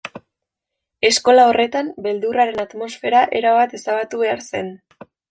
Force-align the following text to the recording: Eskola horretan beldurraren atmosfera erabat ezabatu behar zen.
Eskola 1.09 1.43
horretan 1.51 1.91
beldurraren 2.07 2.63
atmosfera 2.63 3.21
erabat 3.41 3.77
ezabatu 3.81 4.23
behar 4.23 4.43
zen. 4.49 4.73